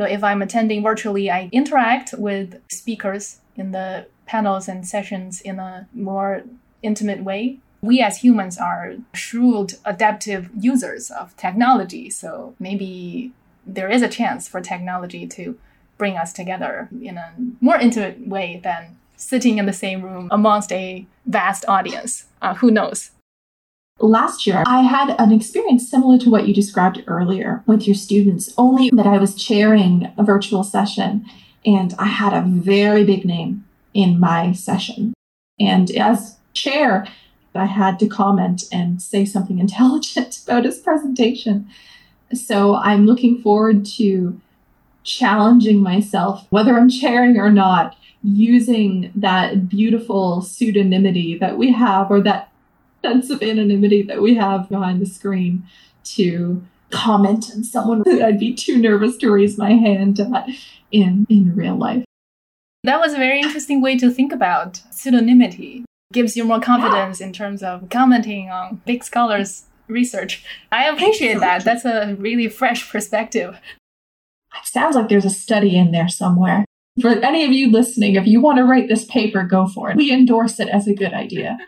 So 0.00 0.06
if 0.06 0.22
I'm 0.22 0.42
attending 0.42 0.82
virtually, 0.82 1.30
I 1.30 1.48
interact 1.52 2.14
with 2.16 2.62
speakers 2.70 3.40
in 3.56 3.72
the 3.72 4.06
panels 4.26 4.68
and 4.68 4.86
sessions 4.86 5.40
in 5.40 5.58
a 5.58 5.88
more 5.92 6.44
intimate 6.82 7.24
way. 7.24 7.58
We 7.80 8.02
as 8.02 8.18
humans 8.18 8.58
are 8.58 8.96
shrewd, 9.14 9.74
adaptive 9.84 10.50
users 10.58 11.10
of 11.10 11.36
technology. 11.36 12.10
So 12.10 12.54
maybe 12.58 13.32
there 13.66 13.88
is 13.88 14.02
a 14.02 14.08
chance 14.08 14.48
for 14.48 14.60
technology 14.60 15.26
to 15.28 15.58
bring 15.96 16.16
us 16.16 16.32
together 16.32 16.88
in 17.02 17.18
a 17.18 17.34
more 17.60 17.76
intimate 17.76 18.26
way 18.26 18.60
than 18.62 18.96
sitting 19.16 19.58
in 19.58 19.66
the 19.66 19.72
same 19.72 20.02
room 20.02 20.28
amongst 20.30 20.72
a 20.72 21.06
vast 21.26 21.64
audience. 21.68 22.26
Uh, 22.40 22.54
who 22.54 22.70
knows? 22.70 23.10
Last 24.00 24.46
year, 24.46 24.62
I 24.64 24.82
had 24.82 25.16
an 25.18 25.32
experience 25.32 25.90
similar 25.90 26.18
to 26.18 26.30
what 26.30 26.46
you 26.46 26.54
described 26.54 27.02
earlier 27.08 27.64
with 27.66 27.86
your 27.86 27.96
students, 27.96 28.54
only 28.56 28.90
that 28.92 29.06
I 29.06 29.18
was 29.18 29.34
chairing 29.34 30.12
a 30.16 30.22
virtual 30.22 30.62
session 30.62 31.26
and 31.66 31.94
I 31.98 32.06
had 32.06 32.32
a 32.32 32.46
very 32.46 33.04
big 33.04 33.24
name 33.24 33.64
in 33.92 34.20
my 34.20 34.52
session. 34.52 35.14
And 35.58 35.90
as 35.90 36.37
chair, 36.62 37.06
I 37.54 37.66
had 37.66 37.98
to 38.00 38.06
comment 38.06 38.64
and 38.72 39.00
say 39.02 39.24
something 39.24 39.58
intelligent 39.66 40.40
about 40.44 40.64
his 40.64 40.78
presentation. 40.78 41.68
So 42.32 42.76
I'm 42.76 43.06
looking 43.06 43.40
forward 43.40 43.86
to 43.96 44.40
challenging 45.04 45.82
myself, 45.82 46.46
whether 46.50 46.76
I'm 46.76 46.90
chairing 46.90 47.38
or 47.38 47.50
not, 47.50 47.96
using 48.22 49.10
that 49.14 49.68
beautiful 49.68 50.40
pseudonymity 50.42 51.38
that 51.40 51.56
we 51.56 51.72
have 51.72 52.10
or 52.10 52.20
that 52.20 52.52
sense 53.02 53.30
of 53.30 53.42
anonymity 53.42 54.02
that 54.02 54.20
we 54.20 54.34
have 54.34 54.68
behind 54.68 55.00
the 55.00 55.06
screen 55.06 55.62
to 56.04 56.62
comment 56.90 57.50
on 57.54 57.64
someone 57.64 58.02
that 58.04 58.22
I'd 58.22 58.40
be 58.40 58.54
too 58.54 58.76
nervous 58.76 59.16
to 59.18 59.30
raise 59.30 59.56
my 59.56 59.72
hand 59.72 60.20
at 60.20 60.48
in, 60.90 61.26
in 61.28 61.54
real 61.54 61.76
life. 61.76 62.04
That 62.84 63.00
was 63.00 63.12
a 63.12 63.18
very 63.18 63.40
interesting 63.40 63.80
way 63.80 63.98
to 63.98 64.10
think 64.10 64.32
about 64.32 64.74
pseudonymity. 64.90 65.84
Gives 66.12 66.36
you 66.36 66.44
more 66.44 66.60
confidence 66.60 67.20
yeah. 67.20 67.26
in 67.26 67.32
terms 67.32 67.62
of 67.62 67.88
commenting 67.90 68.48
on 68.50 68.80
big 68.86 69.04
scholars' 69.04 69.64
research. 69.88 70.44
I 70.72 70.88
appreciate 70.88 71.40
that. 71.40 71.64
That's 71.64 71.84
a 71.84 72.16
really 72.18 72.48
fresh 72.48 72.90
perspective. 72.90 73.58
It 74.54 74.66
sounds 74.66 74.96
like 74.96 75.08
there's 75.08 75.24
a 75.24 75.30
study 75.30 75.76
in 75.76 75.92
there 75.92 76.08
somewhere. 76.08 76.64
For 77.00 77.10
any 77.10 77.44
of 77.44 77.52
you 77.52 77.70
listening, 77.70 78.14
if 78.14 78.26
you 78.26 78.40
want 78.40 78.58
to 78.58 78.64
write 78.64 78.88
this 78.88 79.04
paper, 79.04 79.44
go 79.44 79.66
for 79.66 79.90
it. 79.90 79.96
We 79.96 80.12
endorse 80.12 80.58
it 80.58 80.68
as 80.68 80.88
a 80.88 80.94
good 80.94 81.12
idea. 81.12 81.58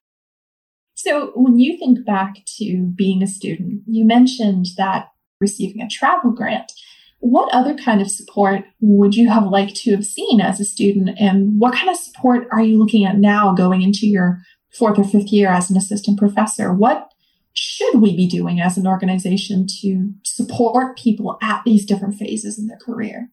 So, 0.94 1.32
when 1.34 1.58
you 1.58 1.78
think 1.78 2.04
back 2.04 2.34
to 2.58 2.92
being 2.94 3.22
a 3.22 3.26
student, 3.26 3.82
you 3.86 4.04
mentioned 4.04 4.66
that 4.76 5.10
receiving 5.40 5.80
a 5.80 5.88
travel 5.88 6.30
grant. 6.30 6.72
What 7.20 7.52
other 7.52 7.74
kind 7.74 8.00
of 8.00 8.10
support 8.10 8.64
would 8.80 9.14
you 9.14 9.28
have 9.28 9.46
liked 9.46 9.76
to 9.76 9.92
have 9.92 10.04
seen 10.04 10.40
as 10.40 10.58
a 10.58 10.64
student? 10.64 11.18
And 11.18 11.60
what 11.60 11.74
kind 11.74 11.88
of 11.88 11.96
support 11.96 12.48
are 12.50 12.62
you 12.62 12.78
looking 12.78 13.04
at 13.04 13.18
now 13.18 13.54
going 13.54 13.82
into 13.82 14.06
your 14.06 14.40
fourth 14.72 14.98
or 14.98 15.04
fifth 15.04 15.28
year 15.28 15.48
as 15.48 15.70
an 15.70 15.76
assistant 15.76 16.18
professor? 16.18 16.72
What 16.72 17.10
should 17.52 18.00
we 18.00 18.16
be 18.16 18.26
doing 18.26 18.60
as 18.60 18.78
an 18.78 18.86
organization 18.86 19.66
to 19.82 20.12
support 20.24 20.96
people 20.96 21.36
at 21.42 21.62
these 21.64 21.84
different 21.84 22.14
phases 22.14 22.58
in 22.58 22.68
their 22.68 22.78
career? 22.78 23.30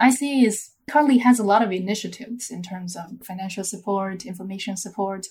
ICA 0.00 0.44
is 0.44 0.70
currently 0.90 1.18
has 1.18 1.38
a 1.38 1.44
lot 1.44 1.62
of 1.62 1.72
initiatives 1.72 2.50
in 2.50 2.62
terms 2.62 2.96
of 2.96 3.24
financial 3.24 3.64
support, 3.64 4.26
information 4.26 4.76
support, 4.76 5.26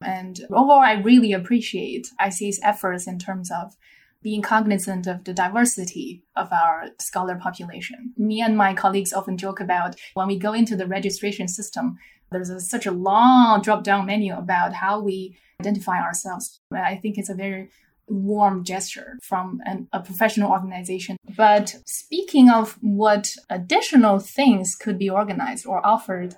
and 0.00 0.40
overall, 0.50 0.80
I 0.80 0.92
really 0.92 1.32
appreciate 1.32 2.08
ICA's 2.20 2.60
efforts 2.62 3.06
in 3.06 3.18
terms 3.18 3.50
of 3.50 3.74
being 4.22 4.42
cognizant 4.42 5.06
of 5.06 5.24
the 5.24 5.32
diversity 5.32 6.22
of 6.36 6.52
our 6.52 6.88
scholar 6.98 7.36
population. 7.36 8.12
Me 8.16 8.40
and 8.40 8.56
my 8.56 8.74
colleagues 8.74 9.12
often 9.12 9.36
joke 9.36 9.60
about 9.60 9.94
when 10.14 10.26
we 10.26 10.38
go 10.38 10.52
into 10.52 10.76
the 10.76 10.86
registration 10.86 11.46
system, 11.46 11.98
there's 12.30 12.50
a, 12.50 12.60
such 12.60 12.86
a 12.86 12.90
long 12.90 13.62
drop 13.62 13.84
down 13.84 14.06
menu 14.06 14.34
about 14.34 14.72
how 14.72 15.00
we 15.00 15.36
identify 15.60 16.00
ourselves. 16.00 16.60
I 16.72 16.96
think 16.96 17.16
it's 17.16 17.30
a 17.30 17.34
very 17.34 17.70
warm 18.08 18.64
gesture 18.64 19.18
from 19.22 19.60
an, 19.64 19.88
a 19.92 20.00
professional 20.00 20.50
organization. 20.50 21.16
But 21.36 21.76
speaking 21.86 22.50
of 22.50 22.78
what 22.80 23.34
additional 23.50 24.18
things 24.18 24.74
could 24.74 24.98
be 24.98 25.10
organized 25.10 25.66
or 25.66 25.84
offered, 25.86 26.34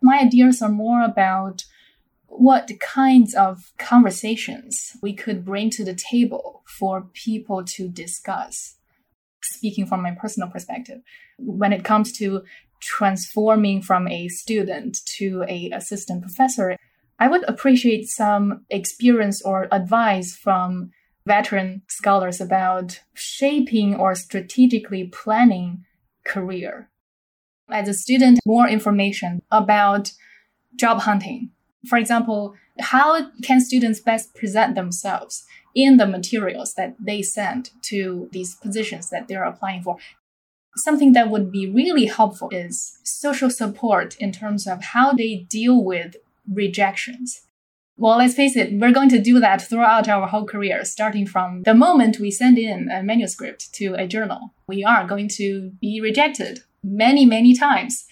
my 0.00 0.20
ideas 0.20 0.62
are 0.62 0.68
more 0.68 1.02
about 1.02 1.64
what 2.28 2.70
kinds 2.80 3.34
of 3.34 3.72
conversations 3.78 4.96
we 5.02 5.12
could 5.12 5.44
bring 5.44 5.70
to 5.70 5.84
the 5.84 5.94
table 5.94 6.62
for 6.66 7.08
people 7.12 7.64
to 7.64 7.88
discuss. 7.88 8.76
Speaking 9.42 9.86
from 9.86 10.02
my 10.02 10.12
personal 10.12 10.48
perspective, 10.48 11.00
when 11.38 11.72
it 11.72 11.84
comes 11.84 12.12
to 12.18 12.42
transforming 12.80 13.82
from 13.82 14.06
a 14.06 14.28
student 14.28 14.98
to 15.16 15.44
a 15.48 15.70
assistant 15.72 16.22
professor, 16.22 16.76
I 17.18 17.28
would 17.28 17.48
appreciate 17.48 18.08
some 18.08 18.64
experience 18.70 19.42
or 19.42 19.66
advice 19.72 20.36
from 20.36 20.90
veteran 21.26 21.82
scholars 21.88 22.40
about 22.40 23.00
shaping 23.14 23.94
or 23.94 24.14
strategically 24.14 25.04
planning 25.04 25.84
career. 26.24 26.90
As 27.70 27.88
a 27.88 27.94
student, 27.94 28.40
more 28.46 28.68
information 28.68 29.42
about 29.50 30.12
job 30.76 31.00
hunting, 31.00 31.50
for 31.86 31.98
example, 31.98 32.54
how 32.80 33.30
can 33.42 33.60
students 33.60 34.00
best 34.00 34.34
present 34.34 34.74
themselves 34.74 35.44
in 35.74 35.96
the 35.96 36.06
materials 36.06 36.74
that 36.74 36.96
they 36.98 37.22
send 37.22 37.70
to 37.82 38.28
these 38.32 38.54
positions 38.54 39.10
that 39.10 39.28
they're 39.28 39.44
applying 39.44 39.82
for? 39.82 39.96
Something 40.76 41.12
that 41.12 41.30
would 41.30 41.50
be 41.50 41.68
really 41.68 42.06
helpful 42.06 42.48
is 42.50 42.98
social 43.02 43.50
support 43.50 44.16
in 44.16 44.32
terms 44.32 44.66
of 44.66 44.82
how 44.82 45.12
they 45.12 45.46
deal 45.48 45.82
with 45.82 46.16
rejections. 46.52 47.42
Well, 47.96 48.18
let's 48.18 48.34
face 48.34 48.56
it, 48.56 48.72
we're 48.72 48.92
going 48.92 49.08
to 49.08 49.20
do 49.20 49.40
that 49.40 49.60
throughout 49.60 50.08
our 50.08 50.28
whole 50.28 50.46
career, 50.46 50.84
starting 50.84 51.26
from 51.26 51.64
the 51.64 51.74
moment 51.74 52.20
we 52.20 52.30
send 52.30 52.56
in 52.56 52.88
a 52.90 53.02
manuscript 53.02 53.74
to 53.74 53.94
a 53.94 54.06
journal. 54.06 54.54
We 54.68 54.84
are 54.84 55.04
going 55.04 55.28
to 55.30 55.72
be 55.80 56.00
rejected 56.00 56.60
many, 56.84 57.26
many 57.26 57.56
times. 57.56 58.06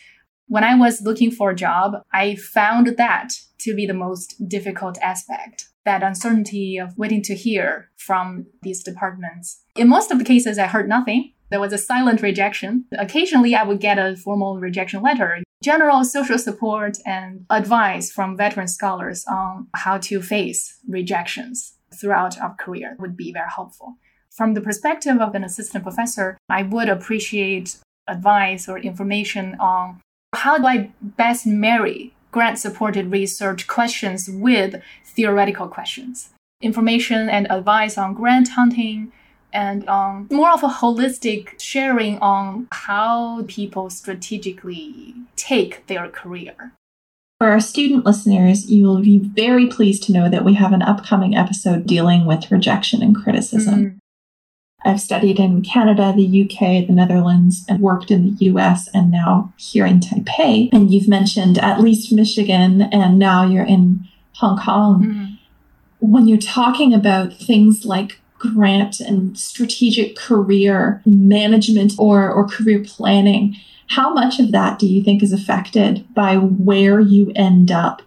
When 0.48 0.62
I 0.62 0.76
was 0.76 1.02
looking 1.02 1.32
for 1.32 1.50
a 1.50 1.56
job, 1.56 2.02
I 2.12 2.36
found 2.36 2.86
that 2.98 3.30
to 3.58 3.74
be 3.74 3.84
the 3.84 3.94
most 3.94 4.48
difficult 4.48 4.96
aspect. 5.02 5.66
That 5.84 6.04
uncertainty 6.04 6.78
of 6.78 6.96
waiting 6.96 7.20
to 7.22 7.34
hear 7.34 7.90
from 7.96 8.46
these 8.62 8.82
departments. 8.82 9.62
In 9.74 9.88
most 9.88 10.12
of 10.12 10.18
the 10.18 10.24
cases, 10.24 10.58
I 10.58 10.66
heard 10.66 10.88
nothing. 10.88 11.32
There 11.50 11.60
was 11.60 11.72
a 11.72 11.78
silent 11.78 12.22
rejection. 12.22 12.84
Occasionally, 12.96 13.56
I 13.56 13.64
would 13.64 13.80
get 13.80 13.98
a 13.98 14.16
formal 14.16 14.58
rejection 14.58 15.02
letter. 15.02 15.42
General 15.64 16.04
social 16.04 16.38
support 16.38 16.98
and 17.04 17.44
advice 17.50 18.12
from 18.12 18.36
veteran 18.36 18.68
scholars 18.68 19.24
on 19.28 19.66
how 19.74 19.98
to 19.98 20.22
face 20.22 20.78
rejections 20.88 21.74
throughout 21.92 22.40
our 22.40 22.54
career 22.54 22.96
would 23.00 23.16
be 23.16 23.32
very 23.32 23.50
helpful. 23.54 23.94
From 24.30 24.54
the 24.54 24.60
perspective 24.60 25.18
of 25.20 25.34
an 25.34 25.42
assistant 25.42 25.82
professor, 25.82 26.36
I 26.48 26.62
would 26.62 26.88
appreciate 26.88 27.78
advice 28.06 28.68
or 28.68 28.78
information 28.78 29.56
on 29.58 30.00
how 30.36 30.58
do 30.58 30.66
I 30.66 30.90
best 31.00 31.46
marry 31.46 32.14
grant 32.30 32.58
supported 32.58 33.10
research 33.10 33.66
questions 33.66 34.28
with 34.30 34.82
theoretical 35.04 35.68
questions? 35.68 36.30
Information 36.60 37.28
and 37.28 37.50
advice 37.50 37.98
on 37.98 38.14
grant 38.14 38.48
hunting 38.48 39.12
and 39.52 39.88
on 39.88 40.28
more 40.30 40.52
of 40.52 40.62
a 40.62 40.68
holistic 40.68 41.58
sharing 41.60 42.18
on 42.18 42.68
how 42.72 43.44
people 43.48 43.88
strategically 43.90 45.14
take 45.36 45.86
their 45.86 46.08
career. 46.08 46.72
For 47.38 47.48
our 47.48 47.60
student 47.60 48.06
listeners, 48.06 48.70
you 48.70 48.86
will 48.86 49.02
be 49.02 49.18
very 49.18 49.66
pleased 49.66 50.02
to 50.04 50.12
know 50.12 50.28
that 50.30 50.44
we 50.44 50.54
have 50.54 50.72
an 50.72 50.82
upcoming 50.82 51.36
episode 51.36 51.86
dealing 51.86 52.24
with 52.24 52.50
rejection 52.50 53.02
and 53.02 53.14
criticism. 53.14 53.74
Mm-hmm. 53.74 53.98
I've 54.84 55.00
studied 55.00 55.40
in 55.40 55.62
Canada, 55.62 56.12
the 56.16 56.44
UK, 56.44 56.86
the 56.86 56.92
Netherlands, 56.92 57.64
and 57.68 57.80
worked 57.80 58.10
in 58.10 58.36
the 58.36 58.44
US 58.46 58.88
and 58.94 59.10
now 59.10 59.52
here 59.56 59.84
in 59.84 60.00
Taipei. 60.00 60.68
And 60.72 60.92
you've 60.92 61.08
mentioned 61.08 61.58
at 61.58 61.80
least 61.80 62.12
Michigan, 62.12 62.82
and 62.82 63.18
now 63.18 63.44
you're 63.44 63.64
in 63.64 64.06
Hong 64.36 64.58
Kong. 64.58 65.02
Mm-hmm. 65.02 65.34
When 65.98 66.28
you're 66.28 66.38
talking 66.38 66.94
about 66.94 67.32
things 67.32 67.84
like 67.84 68.20
grant 68.38 69.00
and 69.00 69.36
strategic 69.36 70.14
career 70.14 71.02
management 71.04 71.94
or, 71.98 72.30
or 72.30 72.46
career 72.46 72.84
planning, 72.86 73.56
how 73.88 74.12
much 74.12 74.38
of 74.38 74.52
that 74.52 74.78
do 74.78 74.86
you 74.86 75.02
think 75.02 75.22
is 75.22 75.32
affected 75.32 76.06
by 76.14 76.36
where 76.36 77.00
you 77.00 77.32
end 77.34 77.70
up 77.70 78.02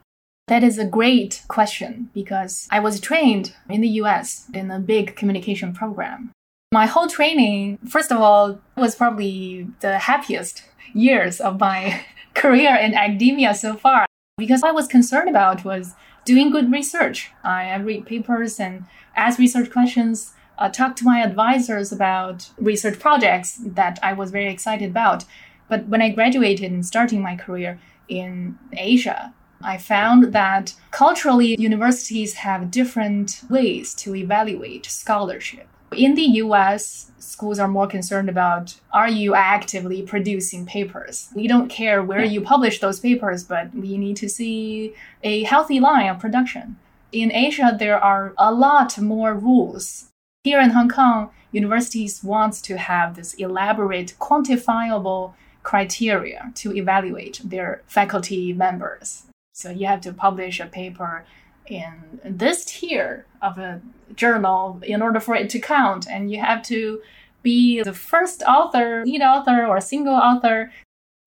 that 0.47 0.63
is 0.63 0.79
a 0.79 0.85
great 0.85 1.43
question 1.47 2.09
because 2.11 2.67
I 2.71 2.79
was 2.79 2.99
trained 2.99 3.53
in 3.69 3.81
the 3.81 4.01
US 4.01 4.47
in 4.51 4.71
a 4.71 4.79
big 4.79 5.15
communication 5.15 5.73
program. 5.75 6.31
My 6.71 6.85
whole 6.85 7.07
training, 7.07 7.79
first 7.87 8.11
of 8.11 8.21
all, 8.21 8.59
was 8.77 8.93
probably 8.93 9.67
the 9.79 9.97
happiest 9.97 10.61
years 10.93 11.41
of 11.41 11.59
my 11.59 12.05
career 12.35 12.75
in 12.75 12.93
academia 12.93 13.55
so 13.55 13.75
far 13.75 14.05
because 14.37 14.61
I 14.61 14.69
was 14.69 14.87
concerned 14.87 15.29
about 15.29 15.65
was 15.65 15.95
doing 16.25 16.51
good 16.51 16.71
research. 16.71 17.31
I 17.43 17.75
read 17.77 18.05
papers 18.05 18.59
and 18.59 18.85
ask 19.15 19.39
research 19.39 19.71
questions, 19.71 20.33
uh, 20.59 20.69
talk 20.69 20.95
to 20.97 21.05
my 21.05 21.23
advisors 21.23 21.91
about 21.91 22.51
research 22.59 22.99
projects 22.99 23.59
that 23.65 23.97
I 24.03 24.13
was 24.13 24.29
very 24.29 24.51
excited 24.53 24.91
about. 24.91 25.25
But 25.69 25.87
when 25.87 26.03
I 26.03 26.09
graduated 26.09 26.71
and 26.71 26.85
starting 26.85 27.19
my 27.19 27.35
career 27.35 27.79
in 28.07 28.59
Asia, 28.73 29.33
I 29.63 29.79
found 29.79 30.33
that 30.33 30.75
culturally, 30.91 31.59
universities 31.59 32.35
have 32.35 32.69
different 32.69 33.41
ways 33.49 33.95
to 33.95 34.13
evaluate 34.15 34.85
scholarship. 34.85 35.67
In 35.99 36.15
the 36.15 36.39
US, 36.45 37.11
schools 37.19 37.59
are 37.59 37.67
more 37.67 37.85
concerned 37.85 38.29
about 38.29 38.79
are 38.93 39.09
you 39.09 39.35
actively 39.35 40.01
producing 40.01 40.65
papers? 40.65 41.27
We 41.35 41.45
don't 41.45 41.67
care 41.67 42.01
where 42.01 42.23
you 42.23 42.39
publish 42.39 42.79
those 42.79 43.01
papers, 43.01 43.43
but 43.43 43.75
we 43.75 43.97
need 43.97 44.15
to 44.15 44.29
see 44.29 44.93
a 45.23 45.43
healthy 45.43 45.81
line 45.81 46.07
of 46.07 46.17
production. 46.17 46.77
In 47.11 47.33
Asia, 47.33 47.75
there 47.77 47.99
are 47.99 48.33
a 48.37 48.53
lot 48.53 48.97
more 48.97 49.33
rules. 49.33 50.07
Here 50.45 50.61
in 50.61 50.69
Hong 50.69 50.87
Kong, 50.87 51.31
universities 51.51 52.23
want 52.23 52.53
to 52.63 52.77
have 52.77 53.17
this 53.17 53.33
elaborate, 53.33 54.15
quantifiable 54.19 55.33
criteria 55.63 56.53
to 56.55 56.73
evaluate 56.77 57.41
their 57.43 57.81
faculty 57.87 58.53
members. 58.53 59.23
So 59.51 59.69
you 59.69 59.87
have 59.87 59.99
to 60.01 60.13
publish 60.13 60.61
a 60.61 60.65
paper 60.65 61.25
in 61.69 62.19
this 62.23 62.65
tier 62.65 63.25
of 63.41 63.57
a 63.57 63.81
journal 64.15 64.81
in 64.83 65.01
order 65.01 65.19
for 65.19 65.35
it 65.35 65.49
to 65.51 65.59
count, 65.59 66.07
and 66.09 66.31
you 66.31 66.39
have 66.39 66.63
to 66.63 67.01
be 67.41 67.81
the 67.81 67.93
first 67.93 68.43
author, 68.43 69.03
lead 69.05 69.21
author, 69.21 69.65
or 69.65 69.77
a 69.77 69.81
single 69.81 70.15
author. 70.15 70.71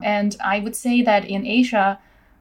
And 0.02 0.36
I 0.44 0.58
would 0.58 0.76
say 0.76 1.02
that 1.02 1.24
in 1.24 1.46
Asia, 1.46 1.98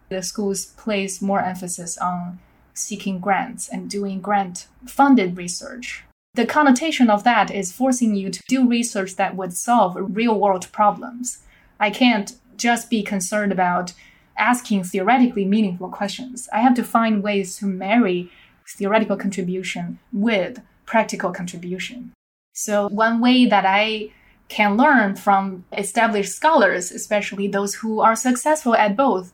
the 0.10 0.22
schools 0.22 0.65
place 0.65 1.22
more 1.22 1.41
emphasis 1.41 1.98
on 1.98 2.39
seeking 2.74 3.20
grants 3.20 3.70
and 3.70 3.89
doing 3.89 4.20
grant 4.20 4.67
funded 4.86 5.38
research. 5.38 6.03
The 6.34 6.46
connotation 6.46 7.10
of 7.10 7.24
that 7.24 7.51
is 7.51 7.72
forcing 7.72 8.15
you 8.15 8.29
to 8.29 8.41
do 8.48 8.67
research 8.67 9.15
that 9.15 9.36
would 9.36 9.53
solve 9.53 9.98
real 10.00 10.39
world 10.39 10.72
problems. 10.72 11.39
I 11.79 11.89
can't 11.89 12.34
just 12.55 12.89
be 12.89 13.03
concerned 13.03 13.51
about 13.51 13.93
asking 14.38 14.83
theoretically 14.83 15.45
meaningful 15.45 15.89
questions. 15.89 16.50
I 16.53 16.59
have 16.59 16.75
to 16.75 16.83
find 16.83 17.23
ways 17.23 17.57
to 17.57 17.65
marry 17.65 18.31
theoretical 18.77 19.17
contribution 19.17 20.00
with 20.11 20.61
practical 20.85 21.31
contribution. 21.31 22.11
So, 22.53 22.89
one 22.89 23.21
way 23.21 23.45
that 23.45 23.65
I 23.65 24.11
can 24.50 24.75
learn 24.75 25.15
from 25.15 25.63
established 25.77 26.33
scholars, 26.33 26.91
especially 26.91 27.47
those 27.47 27.75
who 27.75 28.01
are 28.01 28.15
successful 28.15 28.75
at 28.75 28.97
both, 28.97 29.31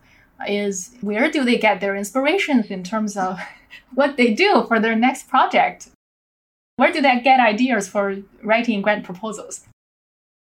is 0.48 0.94
where 1.02 1.32
do 1.32 1.44
they 1.44 1.58
get 1.58 1.82
their 1.82 1.96
inspirations 1.96 2.68
in 2.68 2.84
terms 2.84 3.18
of 3.18 3.40
what 3.96 4.18
they 4.18 4.34
do 4.34 4.66
for 4.68 4.80
their 4.80 4.96
next 4.96 5.28
project? 5.28 5.90
Where 6.76 6.92
do 6.92 7.02
they 7.02 7.20
get 7.22 7.40
ideas 7.40 7.88
for 7.88 8.18
writing 8.44 8.84
grant 8.84 9.04
proposals? 9.04 9.66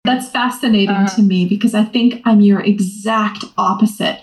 That's 0.04 0.30
fascinating 0.30 0.90
uh-huh. 0.90 1.16
to 1.16 1.22
me 1.22 1.46
because 1.46 1.74
I 1.74 1.84
think 1.84 2.22
I'm 2.26 2.42
your 2.42 2.62
exact 2.62 3.46
opposite. 3.58 4.22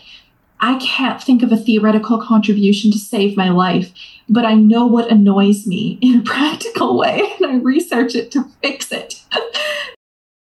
I 0.65 0.79
can't 0.79 1.23
think 1.23 1.43
of 1.43 1.53
a 1.53 1.59
theoretical 1.59 2.19
contribution 2.19 2.91
to 2.91 2.99
save 2.99 3.37
my 3.37 3.51
life, 3.51 3.93
but 4.31 4.47
I 4.47 4.55
know 4.55 4.87
what 4.87 5.11
annoys 5.11 5.67
me 5.67 5.99
in 6.01 6.21
a 6.21 6.23
practical 6.25 6.99
way 6.99 7.21
and 7.37 7.47
I 7.47 7.57
research 7.57 8.15
it 8.15 8.31
to 8.33 8.45
fix 8.63 8.91
it. 8.91 9.23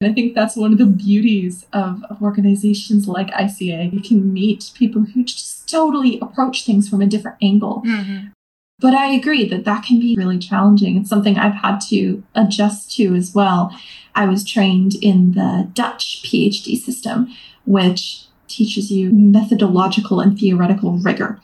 And 0.01 0.11
I 0.11 0.15
think 0.15 0.35
that's 0.35 0.57
one 0.57 0.73
of 0.73 0.79
the 0.79 0.85
beauties 0.85 1.65
of, 1.71 2.03
of, 2.09 2.21
organizations 2.21 3.07
like 3.07 3.27
ICA. 3.27 3.93
You 3.93 4.01
can 4.01 4.33
meet 4.33 4.71
people 4.75 5.03
who 5.03 5.23
just 5.23 5.69
totally 5.69 6.19
approach 6.19 6.65
things 6.65 6.89
from 6.89 7.01
a 7.01 7.05
different 7.05 7.37
angle. 7.41 7.83
Mm-hmm. 7.85 8.27
But 8.79 8.95
I 8.95 9.13
agree 9.13 9.47
that 9.47 9.63
that 9.63 9.85
can 9.85 10.01
be 10.01 10.17
really 10.17 10.39
challenging. 10.39 10.97
It's 10.97 11.09
something 11.09 11.37
I've 11.37 11.53
had 11.53 11.79
to 11.89 12.21
adjust 12.35 12.93
to 12.97 13.15
as 13.15 13.33
well. 13.33 13.73
I 14.13 14.25
was 14.25 14.43
trained 14.43 14.95
in 14.95 15.33
the 15.33 15.69
Dutch 15.71 16.21
PhD 16.25 16.77
system, 16.77 17.33
which 17.65 18.25
teaches 18.55 18.91
you 18.91 19.11
methodological 19.11 20.19
and 20.19 20.37
theoretical 20.37 20.97
rigor. 20.97 21.39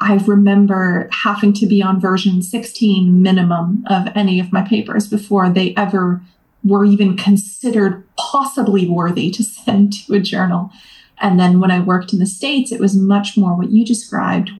I 0.00 0.16
remember 0.26 1.08
having 1.10 1.52
to 1.54 1.66
be 1.66 1.82
on 1.82 2.00
version 2.00 2.42
16 2.42 3.22
minimum 3.22 3.84
of 3.88 4.08
any 4.14 4.40
of 4.40 4.52
my 4.52 4.62
papers 4.62 5.06
before 5.06 5.48
they 5.48 5.74
ever 5.74 6.22
were 6.64 6.84
even 6.84 7.16
considered 7.16 8.04
possibly 8.16 8.88
worthy 8.88 9.30
to 9.30 9.44
send 9.44 9.92
to 9.92 10.14
a 10.14 10.20
journal. 10.20 10.70
And 11.18 11.40
then 11.40 11.60
when 11.60 11.70
I 11.70 11.80
worked 11.80 12.12
in 12.12 12.18
the 12.18 12.26
States, 12.26 12.72
it 12.72 12.80
was 12.80 12.96
much 12.96 13.36
more 13.36 13.56
what 13.56 13.70
you 13.70 13.84
described, 13.84 14.50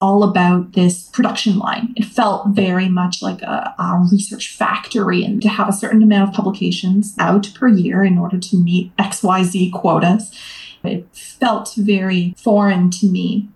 all 0.00 0.22
about 0.22 0.74
this 0.74 1.08
production 1.08 1.58
line. 1.58 1.94
It 1.96 2.04
felt 2.04 2.48
very 2.48 2.88
much 2.88 3.22
like 3.22 3.42
a, 3.42 3.74
a, 3.78 4.06
research 4.12 4.54
factory 4.54 5.24
and 5.24 5.40
to 5.42 5.48
have 5.48 5.68
a 5.68 5.72
certain 5.72 6.02
amount 6.02 6.28
of 6.28 6.34
publications 6.34 7.14
out 7.18 7.50
per 7.54 7.66
year 7.66 8.04
in 8.04 8.18
order 8.18 8.38
to 8.38 8.56
meet 8.56 8.94
XYZ 8.98 9.72
quotas. 9.72 10.30
It 10.86 11.06
felt 11.12 11.74
very 11.76 12.34
foreign 12.36 12.90
to 12.92 13.06
me 13.06 13.48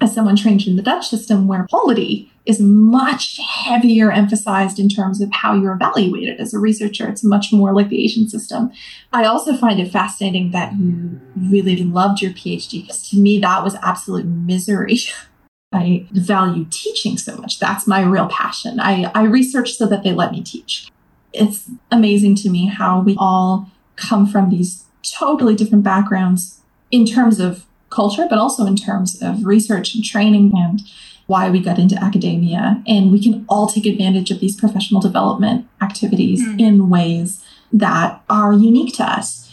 as 0.00 0.14
someone 0.14 0.36
trained 0.36 0.66
in 0.66 0.76
the 0.76 0.82
Dutch 0.82 1.08
system 1.08 1.48
where 1.48 1.66
quality 1.68 2.30
is 2.44 2.60
much 2.60 3.38
heavier 3.38 4.12
emphasized 4.12 4.78
in 4.78 4.88
terms 4.88 5.20
of 5.20 5.32
how 5.32 5.54
you're 5.54 5.72
evaluated 5.72 6.38
as 6.38 6.54
a 6.54 6.58
researcher. 6.58 7.08
It's 7.08 7.24
much 7.24 7.52
more 7.52 7.74
like 7.74 7.88
the 7.88 8.02
Asian 8.04 8.28
system. 8.28 8.70
I 9.12 9.24
also 9.24 9.56
find 9.56 9.80
it 9.80 9.90
fascinating 9.90 10.52
that 10.52 10.78
you 10.78 11.20
really 11.36 11.76
loved 11.82 12.22
your 12.22 12.32
PhD 12.32 12.82
because 12.82 13.08
to 13.10 13.18
me, 13.18 13.40
that 13.40 13.64
was 13.64 13.74
absolute 13.76 14.26
misery. 14.26 14.98
I 15.72 16.06
value 16.12 16.66
teaching 16.70 17.18
so 17.18 17.36
much. 17.36 17.58
That's 17.58 17.86
my 17.86 18.02
real 18.02 18.28
passion. 18.28 18.78
I, 18.78 19.10
I 19.14 19.24
research 19.24 19.74
so 19.74 19.86
that 19.86 20.04
they 20.04 20.12
let 20.12 20.30
me 20.30 20.42
teach. 20.42 20.88
It's 21.32 21.68
amazing 21.90 22.36
to 22.36 22.50
me 22.50 22.68
how 22.68 23.00
we 23.00 23.16
all 23.18 23.70
come 23.96 24.26
from 24.26 24.50
these 24.50 24.84
totally 25.02 25.56
different 25.56 25.84
backgrounds 25.84 26.60
in 26.96 27.06
terms 27.06 27.38
of 27.38 27.64
culture, 27.90 28.26
but 28.28 28.38
also 28.38 28.66
in 28.66 28.76
terms 28.76 29.20
of 29.22 29.44
research 29.44 29.94
and 29.94 30.04
training 30.04 30.52
and 30.54 30.80
why 31.26 31.50
we 31.50 31.60
got 31.60 31.78
into 31.78 32.02
academia. 32.02 32.82
And 32.86 33.12
we 33.12 33.22
can 33.22 33.44
all 33.48 33.66
take 33.66 33.86
advantage 33.86 34.30
of 34.30 34.40
these 34.40 34.56
professional 34.56 35.00
development 35.00 35.68
activities 35.80 36.42
mm. 36.42 36.60
in 36.60 36.88
ways 36.88 37.44
that 37.72 38.22
are 38.28 38.52
unique 38.52 38.94
to 38.96 39.04
us. 39.04 39.52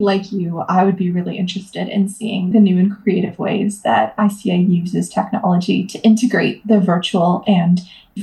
Like 0.00 0.30
you, 0.30 0.60
I 0.60 0.84
would 0.84 0.96
be 0.96 1.10
really 1.10 1.36
interested 1.36 1.88
in 1.88 2.08
seeing 2.08 2.52
the 2.52 2.60
new 2.60 2.78
and 2.78 2.96
creative 3.02 3.36
ways 3.38 3.82
that 3.82 4.16
ICA 4.16 4.68
uses 4.68 5.08
technology 5.08 5.84
to 5.88 5.98
integrate 6.00 6.64
the 6.66 6.78
virtual 6.78 7.42
and 7.48 7.80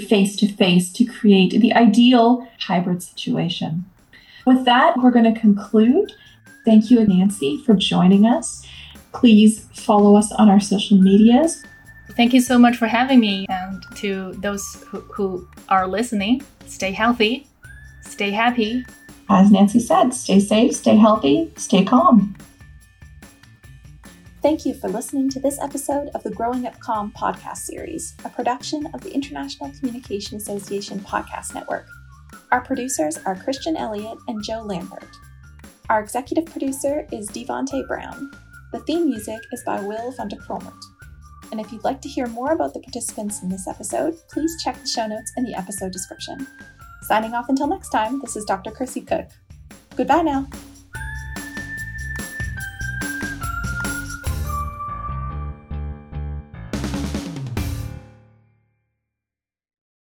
face 0.07 0.37
to 0.37 0.47
face 0.47 0.91
to 0.93 1.03
create 1.03 1.59
the 1.59 1.73
ideal 1.73 2.47
hybrid 2.61 3.03
situation. 3.03 3.85
With 4.45 4.63
that, 4.65 4.97
we're 4.97 5.11
going 5.11 5.33
to 5.33 5.39
conclude. 5.39 6.13
Thank 6.65 6.89
you, 6.89 7.05
Nancy, 7.05 7.61
for 7.65 7.75
joining 7.75 8.25
us. 8.25 8.65
Please 9.13 9.65
follow 9.73 10.15
us 10.15 10.31
on 10.33 10.49
our 10.49 10.59
social 10.59 10.97
medias. 10.97 11.63
Thank 12.11 12.33
you 12.33 12.41
so 12.41 12.57
much 12.57 12.75
for 12.77 12.87
having 12.87 13.19
me. 13.19 13.45
And 13.49 13.83
to 13.97 14.33
those 14.39 14.83
who, 14.87 15.01
who 15.01 15.47
are 15.69 15.87
listening, 15.87 16.43
stay 16.65 16.91
healthy, 16.91 17.47
stay 18.01 18.31
happy. 18.31 18.83
As 19.29 19.51
Nancy 19.51 19.79
said, 19.79 20.09
stay 20.11 20.39
safe, 20.39 20.75
stay 20.75 20.95
healthy, 20.95 21.51
stay 21.55 21.83
calm. 21.83 22.35
Thank 24.41 24.65
you 24.65 24.75
for 24.75 24.87
listening 24.87 25.29
to 25.31 25.39
this 25.39 25.59
episode 25.59 26.09
of 26.13 26.21
the 26.21 26.29
Growing 26.29 26.67
Up 26.67 26.77
Comm 26.79 27.11
podcast 27.13 27.57
series, 27.57 28.15
a 28.23 28.29
production 28.29 28.87
of 28.93 29.01
the 29.01 29.11
International 29.11 29.71
Communication 29.79 30.37
Association 30.37 30.99
podcast 30.99 31.55
network. 31.55 31.87
Our 32.51 32.61
producers 32.61 33.17
are 33.25 33.35
Christian 33.35 33.75
Elliott 33.75 34.19
and 34.27 34.43
Jo 34.43 34.63
Lampert. 34.63 35.11
Our 35.89 35.99
executive 35.99 36.45
producer 36.45 37.07
is 37.11 37.29
DeVante 37.29 37.87
Brown. 37.87 38.31
The 38.71 38.79
theme 38.81 39.07
music 39.07 39.39
is 39.51 39.63
by 39.65 39.79
Will 39.79 40.11
van 40.13 40.27
de 40.27 40.35
Kromert. 40.35 40.73
And 41.51 41.61
if 41.61 41.71
you'd 41.71 41.83
like 41.83 42.01
to 42.01 42.09
hear 42.09 42.25
more 42.25 42.53
about 42.53 42.73
the 42.73 42.79
participants 42.79 43.43
in 43.43 43.49
this 43.49 43.67
episode, 43.67 44.15
please 44.31 44.51
check 44.63 44.81
the 44.81 44.87
show 44.87 45.05
notes 45.05 45.31
in 45.37 45.43
the 45.43 45.53
episode 45.53 45.91
description. 45.91 46.47
Signing 47.03 47.35
off 47.35 47.49
until 47.49 47.67
next 47.67 47.89
time, 47.89 48.19
this 48.19 48.35
is 48.35 48.45
Dr. 48.45 48.71
Chrissy 48.71 49.01
Cook. 49.01 49.27
Goodbye 49.95 50.23
now. 50.23 50.47